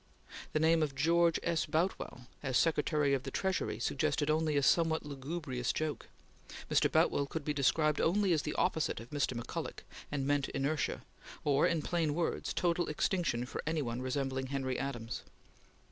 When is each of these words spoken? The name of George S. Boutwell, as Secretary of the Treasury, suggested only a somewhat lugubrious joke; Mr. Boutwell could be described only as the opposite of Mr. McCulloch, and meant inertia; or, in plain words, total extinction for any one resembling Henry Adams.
The 0.53 0.59
name 0.59 0.81
of 0.81 0.95
George 0.95 1.39
S. 1.43 1.67
Boutwell, 1.67 2.21
as 2.41 2.57
Secretary 2.57 3.13
of 3.13 3.21
the 3.21 3.29
Treasury, 3.29 3.77
suggested 3.77 4.31
only 4.31 4.57
a 4.57 4.63
somewhat 4.63 5.05
lugubrious 5.05 5.71
joke; 5.71 6.07
Mr. 6.71 6.91
Boutwell 6.91 7.27
could 7.27 7.45
be 7.45 7.53
described 7.53 8.01
only 8.01 8.33
as 8.33 8.41
the 8.41 8.55
opposite 8.55 8.99
of 8.99 9.11
Mr. 9.11 9.39
McCulloch, 9.39 9.81
and 10.11 10.25
meant 10.25 10.49
inertia; 10.55 11.03
or, 11.43 11.67
in 11.67 11.83
plain 11.83 12.15
words, 12.15 12.51
total 12.51 12.87
extinction 12.87 13.45
for 13.45 13.61
any 13.67 13.83
one 13.83 14.01
resembling 14.01 14.47
Henry 14.47 14.79
Adams. 14.79 15.21